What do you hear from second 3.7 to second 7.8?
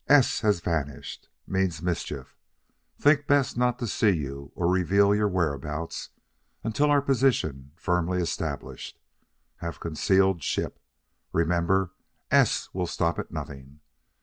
to see you or reveal your whereabouts until our position